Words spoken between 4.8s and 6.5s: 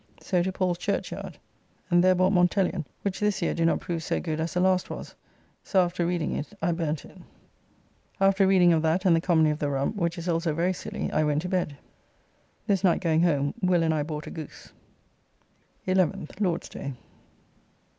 was; so after reading